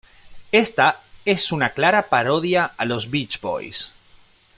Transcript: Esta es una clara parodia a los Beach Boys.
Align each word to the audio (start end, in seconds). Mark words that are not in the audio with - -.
Esta 0.51 0.99
es 1.25 1.51
una 1.51 1.69
clara 1.73 2.09
parodia 2.09 2.71
a 2.75 2.85
los 2.85 3.11
Beach 3.11 3.39
Boys. 3.39 3.91